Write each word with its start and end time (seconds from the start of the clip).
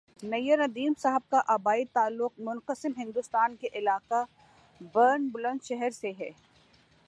نیّرندیم 0.23 0.93
صاحب 0.97 1.21
کا 1.29 1.41
آبائی 1.47 1.83
تعلق 1.93 2.39
منقسم 2.39 2.91
ہندوستان 2.97 3.55
کے 3.55 3.67
علاقہ 3.73 4.23
برن 4.93 5.27
بلند 5.27 5.65
شہر 5.65 5.89
سے 5.91 6.11
ہے 6.19 6.29